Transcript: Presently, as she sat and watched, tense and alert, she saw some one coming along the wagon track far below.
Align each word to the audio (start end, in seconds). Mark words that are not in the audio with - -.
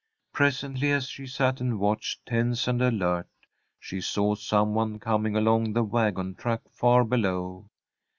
Presently, 0.33 0.91
as 0.91 1.07
she 1.07 1.27
sat 1.27 1.61
and 1.61 1.79
watched, 1.79 2.25
tense 2.25 2.67
and 2.67 2.81
alert, 2.81 3.27
she 3.79 4.01
saw 4.01 4.33
some 4.33 4.73
one 4.73 4.97
coming 4.97 5.35
along 5.35 5.73
the 5.73 5.83
wagon 5.83 6.33
track 6.33 6.61
far 6.71 7.03
below. 7.03 7.67